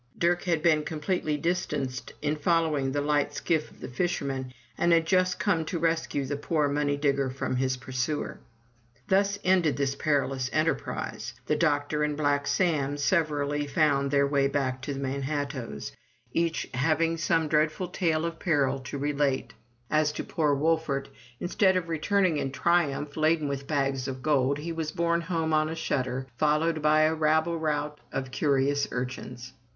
[0.17, 5.05] Dirk had been completely distanced in following the light skiff of the fisherman, and had
[5.05, 8.39] just come in to rescue the poor money digger from his pursuer.
[9.09, 11.35] Thus ended this perilous enterprise.
[11.45, 15.91] The doctor and Black Sam severally found their way back to the Manhattoes,
[16.33, 19.53] each having 146 FROM THE TOWER WINDOW some dreadful tale of peril to relate.
[19.91, 21.09] As to poor Wolfert,
[21.39, 25.69] instead of returning in triumph laden with bags of gold, he was borne home on
[25.69, 29.53] a shutter, followed by a rabble rout of curious urchins.